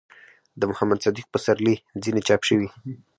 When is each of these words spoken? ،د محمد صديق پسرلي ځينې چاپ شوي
،د 0.09 0.61
محمد 0.71 0.99
صديق 1.05 1.27
پسرلي 1.33 1.75
ځينې 2.03 2.21
چاپ 2.27 2.41
شوي 2.49 2.67